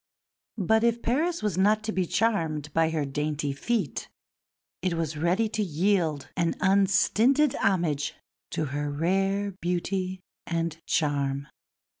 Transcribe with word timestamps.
But 0.57 0.83
if 0.83 1.03
Paris 1.03 1.43
was 1.43 1.59
not 1.59 1.83
to 1.83 1.91
be 1.91 2.07
charmed 2.07 2.73
by 2.73 2.89
her 2.89 3.05
dainty 3.05 3.53
feet 3.53 4.09
it 4.81 4.95
was 4.95 5.15
ready 5.15 5.47
to 5.49 5.61
yield 5.61 6.27
an 6.35 6.55
unstinted 6.59 7.53
homage 7.53 8.15
to 8.49 8.65
her 8.73 8.89
rare 8.89 9.51
beauty 9.61 10.19
and 10.47 10.75
charm. 10.87 11.45